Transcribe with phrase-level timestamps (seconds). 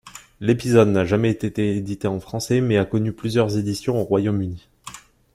[0.39, 4.67] L'épisode n'a jamais été édité en français, mais a connu plusieurs éditions au Royaume-Uni.